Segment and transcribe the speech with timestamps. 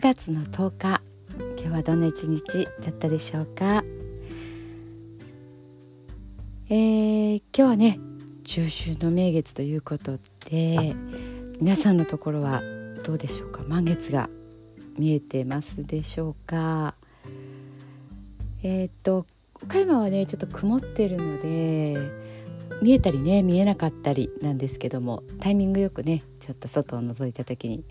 [0.00, 1.02] 9月の10日。
[1.58, 3.84] 今日はどんな一日だったでしょうか？
[6.70, 7.98] えー、今日はね
[8.46, 10.16] 中秋の名月ということ
[10.48, 10.94] で
[11.60, 12.62] 皆さんのところは
[13.04, 13.62] どうでしょうか？
[13.68, 14.30] 満月が
[14.98, 16.94] 見えてますでしょうか？
[18.62, 19.26] えー、っと
[19.62, 21.98] 岡山はねちょっと曇ってるので
[22.80, 27.84] 見えたりね見えなかったりなんですけどもタイミングよくねちょっと外を覗いた時に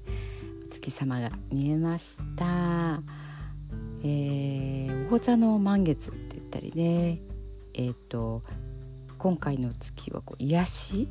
[0.90, 3.00] 月様が見えました。
[4.04, 7.20] えー、魚座の満月って言ったりね。
[7.76, 8.42] えっ、ー、と
[9.20, 11.08] 今回の月はこう癒し。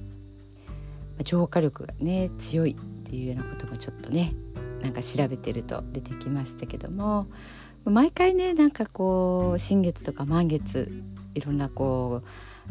[1.24, 4.32] 浄化力がね強いっていうようなこともちょっとね
[4.82, 7.26] なんか調べてると出てきましたけども。
[7.84, 10.90] 毎回ねなんかこう新月とか満月
[11.34, 12.22] いろんなこ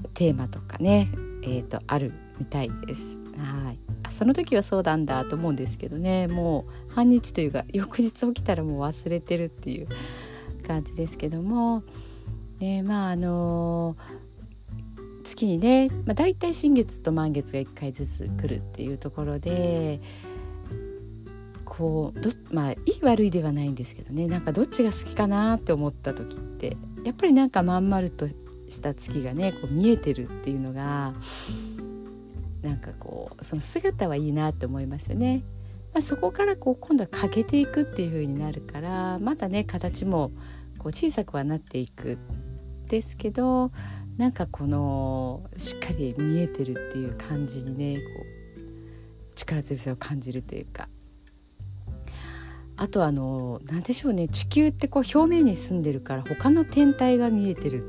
[0.03, 1.08] うテーマとかね、
[1.44, 3.17] えーと、あるみたいです。
[3.38, 3.77] はい。
[4.13, 6.27] その時はそうなんだと思うんですけどね。
[6.27, 9.88] もう半日というか翌日起きたらもう忘れてるっていう
[10.66, 11.83] 感じですけども、
[12.59, 13.95] ね、まああの
[15.23, 19.99] 月にね、まあ、大体新月と満月が1回ずつ来るっていうところで
[21.66, 24.27] こうどまあいい悪いではないんですけどね。
[24.27, 28.33] なんかどっちが好きかなって思った時ってやっぱりなんかまん丸とし
[28.81, 31.13] た月がねこう見えてるっていうのが
[32.63, 35.41] なんかこうその姿はいいなって思いますよね。
[35.94, 40.30] まあ、そこからこう今度は欠けていくっていう風になるからまだね形も
[40.78, 42.17] こう小さくはなっていく
[42.89, 43.72] ですけど
[44.17, 48.02] なんかこのしっかり見えてるっていう感じにねこ
[49.33, 50.88] う力強さを感じるというか
[52.78, 57.81] あとあの何でしょうね地球ってこう表面に住んでるから他の天体が見えてる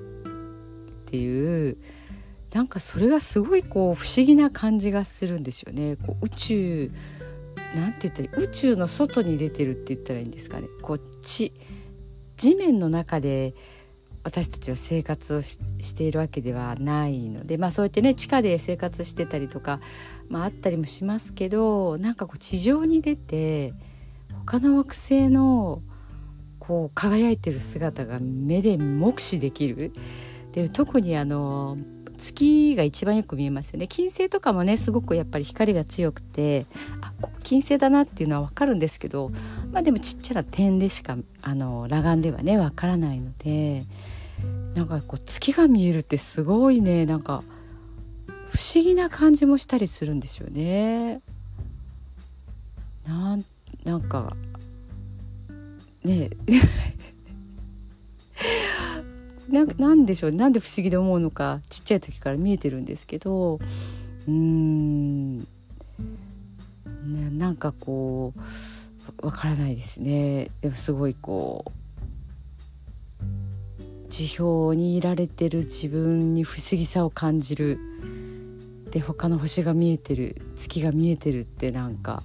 [1.06, 1.76] っていう
[2.52, 5.96] なんかそれがすごいこう不思議な感じがするんですよね。
[5.96, 6.90] こう宇宙
[7.74, 10.66] なんて言ったら宇宙の外に出てるって言ったらいいんですかね。
[10.82, 11.52] こう地
[12.36, 13.52] 地面の中で
[14.24, 19.80] 私たちは生活をしているわけではないのでまあそうやってね地下で生活してたりとか、
[20.28, 23.72] まあ、あったりもしますけどなんかこう地上に出て
[24.46, 25.80] 他の惑星の
[26.58, 29.92] こう輝いてる姿が目で目視できる
[30.54, 31.76] で特にあの
[32.18, 36.66] 月が一番よく見えますよね金星とかもねすごくやっぱり光が強くて
[37.00, 37.12] あ
[37.42, 39.30] 金星だなっていうのは分かるんですけど
[39.72, 43.84] まあでもちっちゃな点でしかあの裸眼ではね分からないので
[44.74, 47.42] なんかこう月が見えるってすごいねなんか
[48.50, 51.20] 不思議な感じもしたりするんですよね。
[53.06, 53.44] なん
[53.84, 54.36] なんか
[56.04, 56.30] ね
[59.48, 65.44] ななんでしょうなんで不思議で思うのかちっちゃい時から見えてるんですけどうーん、ね、
[67.32, 70.50] なんかこうわからないですね。
[70.60, 71.70] でもすごいこう
[74.10, 77.78] 地表にいられてる自分に不思議さを感じる。
[78.90, 82.22] で他の星が見えてる月が見えてるってなんか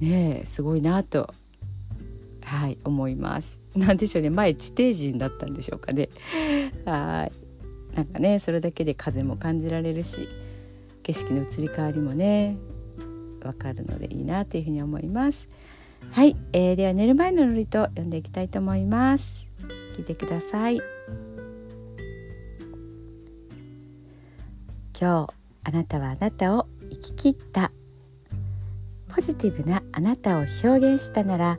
[0.00, 1.34] ねえすごいなと
[2.50, 3.60] はい思います。
[3.78, 4.30] 何でしょうね。
[4.30, 6.08] 前地底人だったんでしょうかね。
[6.84, 7.96] はい。
[7.96, 10.28] なんかねそれだけで風も感じられるし
[11.02, 12.56] 景色の移り変わりもね
[13.42, 15.46] わかるのでいいなというふうに思います。
[16.10, 19.46] はい、えー、では寝る前の祝詞読んでいきたいと思います。
[19.96, 20.80] 聞いてください。
[25.00, 25.32] 今日
[25.64, 27.70] あなたはあなたを生き切った。
[29.14, 31.58] ポジティブなあなたを表現したなら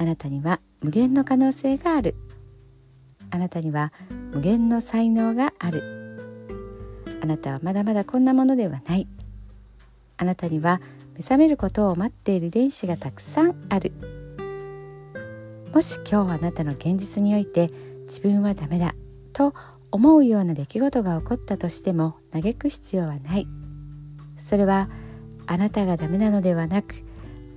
[0.00, 2.14] あなたには無限の可能性がある。
[3.30, 3.92] あなたには
[4.32, 5.82] 無限の才能がある。
[7.22, 9.06] あなたはまだまだこんなものではない。
[10.16, 10.80] あなたには
[11.16, 13.92] 目覚めることを待っている遺伝子がたくさんある。
[15.74, 17.68] もし今日あなたの現実において
[18.04, 18.94] 自分はダメだ
[19.34, 19.52] と
[19.90, 23.46] 思うような出来事が起こったとしても嘆く必要はない。
[24.38, 24.88] それは
[25.46, 26.94] あなたがダメなのではなく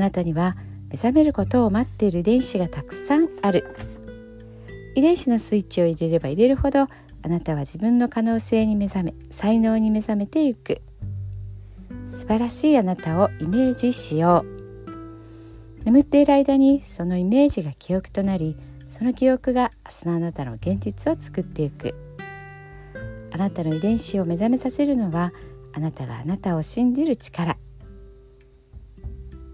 [0.00, 0.56] あなたには
[0.88, 3.64] 目覚めることを待っている遺伝子がたくさんある。
[4.96, 6.88] 遺伝子のスイッチを入れれば入れるほどあ
[7.28, 10.80] なたは自分の可能性に目覚め才能に目覚めていく。
[12.08, 15.84] 素晴らしいあなたをイメージしよう。
[15.84, 18.56] 眠っている間にそのイメージが記憶となり
[18.88, 21.94] その記憶が明日のあなたの現実を作っていく。
[23.32, 25.30] あなたの遺伝子を目覚めさせるのは
[25.74, 27.54] あなたがあなたを信じる力。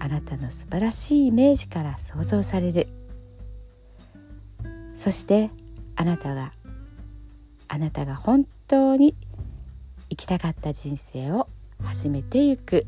[0.00, 2.86] あなたの素晴らしいイメージから想像される。
[4.94, 5.50] そして
[5.96, 6.52] あなたが
[7.68, 9.14] あなたが本当に
[10.10, 11.46] 生きたかった人生を
[11.84, 12.84] 始めていく。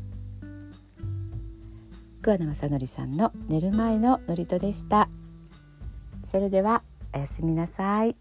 [2.21, 5.07] 桑名正則さんの寝る前の祝詞でした。
[6.29, 6.81] それでは
[7.13, 8.15] おやすみなさい。